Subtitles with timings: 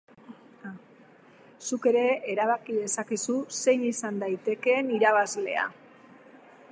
[1.65, 2.01] Zuk ere
[2.35, 5.67] erabaki dezakezu zein izan daitekeen irabazlea!